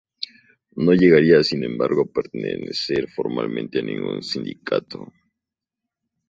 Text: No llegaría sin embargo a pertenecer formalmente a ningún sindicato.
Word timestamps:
No 0.75 0.93
llegaría 0.93 1.43
sin 1.43 1.63
embargo 1.63 2.01
a 2.01 2.05
pertenecer 2.11 3.07
formalmente 3.15 3.77
a 3.77 3.81
ningún 3.83 4.23
sindicato. 4.23 5.13